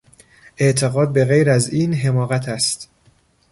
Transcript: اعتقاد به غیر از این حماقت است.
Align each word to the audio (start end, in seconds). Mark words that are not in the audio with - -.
اعتقاد 0.57 1.13
به 1.13 1.25
غیر 1.25 1.49
از 1.49 1.69
این 1.73 1.93
حماقت 1.93 2.49
است. 2.49 2.89